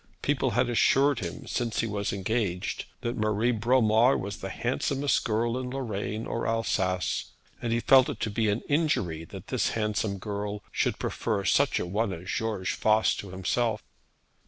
[0.23, 5.59] People had assured him since he was engaged that Marie Bromar was the handsomest girl
[5.59, 7.25] in Lorraine or Alsace;
[7.61, 11.79] and he felt it to be an injury that this handsome girl should prefer such
[11.79, 13.83] a one as George Voss to himself.